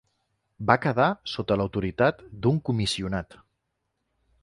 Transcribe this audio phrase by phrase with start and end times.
[0.71, 3.41] Va quedar sota autoritat d'un comissionat.